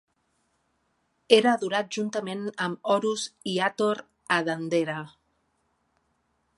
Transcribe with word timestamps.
Era 1.35 1.51
adorat 1.57 1.91
juntament 1.97 2.41
amb 2.69 2.91
Horus 2.95 3.27
i 3.53 3.55
Hathor 3.67 4.05
a 4.39 4.41
Dendera. 4.51 4.99